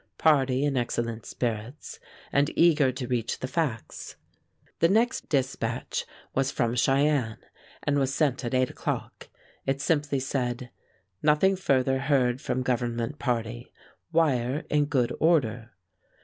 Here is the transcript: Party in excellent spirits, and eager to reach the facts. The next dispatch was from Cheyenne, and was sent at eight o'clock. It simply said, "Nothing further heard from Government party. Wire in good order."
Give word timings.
Party 0.17 0.63
in 0.65 0.75
excellent 0.75 1.27
spirits, 1.27 1.99
and 2.33 2.49
eager 2.57 2.91
to 2.91 3.05
reach 3.07 3.37
the 3.37 3.47
facts. 3.47 4.15
The 4.79 4.87
next 4.89 5.29
dispatch 5.29 6.07
was 6.33 6.49
from 6.49 6.73
Cheyenne, 6.73 7.37
and 7.83 7.99
was 7.99 8.11
sent 8.11 8.43
at 8.43 8.55
eight 8.55 8.71
o'clock. 8.71 9.29
It 9.67 9.79
simply 9.79 10.19
said, 10.19 10.71
"Nothing 11.21 11.55
further 11.55 11.99
heard 11.99 12.41
from 12.41 12.63
Government 12.63 13.19
party. 13.19 13.71
Wire 14.11 14.65
in 14.71 14.85
good 14.85 15.15
order." 15.19 15.69